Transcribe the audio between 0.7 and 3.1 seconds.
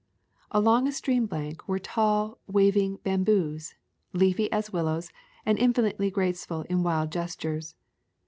a stream bank were tall, waving